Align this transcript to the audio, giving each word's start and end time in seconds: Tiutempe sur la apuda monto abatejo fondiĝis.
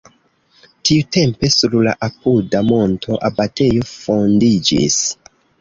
Tiutempe 0.89 1.49
sur 1.57 1.75
la 1.89 1.93
apuda 2.09 2.63
monto 2.71 3.21
abatejo 3.31 3.87
fondiĝis. 3.93 5.01